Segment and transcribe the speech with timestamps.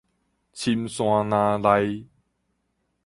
[0.03, 0.07] 深山
[1.29, 2.07] 林內